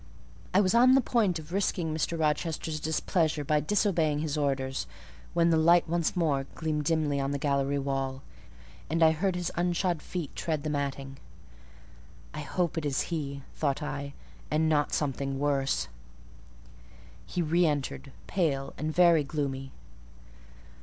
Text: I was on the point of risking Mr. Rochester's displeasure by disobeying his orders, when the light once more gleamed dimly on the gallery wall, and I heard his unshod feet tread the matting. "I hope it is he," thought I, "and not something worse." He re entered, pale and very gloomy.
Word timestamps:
I 0.51 0.61
was 0.61 0.73
on 0.73 0.95
the 0.95 0.99
point 0.99 1.37
of 1.37 1.51
risking 1.53 1.93
Mr. 1.93 2.19
Rochester's 2.19 2.79
displeasure 2.79 3.43
by 3.43 3.59
disobeying 3.59 4.17
his 4.17 4.35
orders, 4.35 4.87
when 5.35 5.51
the 5.51 5.57
light 5.57 5.87
once 5.87 6.15
more 6.15 6.47
gleamed 6.55 6.85
dimly 6.85 7.19
on 7.19 7.29
the 7.29 7.37
gallery 7.37 7.77
wall, 7.77 8.23
and 8.89 9.03
I 9.03 9.11
heard 9.11 9.35
his 9.35 9.51
unshod 9.55 10.01
feet 10.01 10.35
tread 10.35 10.63
the 10.63 10.71
matting. 10.71 11.19
"I 12.33 12.39
hope 12.39 12.79
it 12.79 12.85
is 12.87 13.01
he," 13.13 13.43
thought 13.53 13.83
I, 13.83 14.15
"and 14.49 14.67
not 14.67 14.91
something 14.91 15.37
worse." 15.37 15.87
He 17.23 17.43
re 17.43 17.67
entered, 17.67 18.11
pale 18.25 18.73
and 18.79 18.91
very 18.91 19.23
gloomy. 19.23 19.71